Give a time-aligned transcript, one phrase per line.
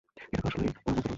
[0.17, 1.01] এটা তো আসলেই পয়মন্ত নাম।